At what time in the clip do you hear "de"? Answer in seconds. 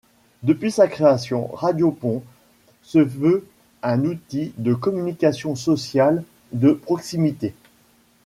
4.57-4.73, 6.53-6.71